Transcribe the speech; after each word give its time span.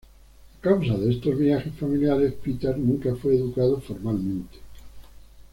A 0.01 0.61
causa 0.67 0.97
de 0.97 1.11
estos 1.11 1.37
viajes 1.37 1.75
familiares, 1.75 2.33
Peter 2.43 2.75
nunca 2.75 3.13
fue 3.15 3.35
educado 3.35 3.79
formalmente. 3.79 4.57